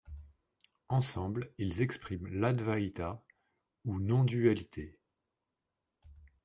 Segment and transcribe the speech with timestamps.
[0.89, 3.23] Ensemble, ils expriment l'Advaita
[3.85, 4.97] ou non-dualité.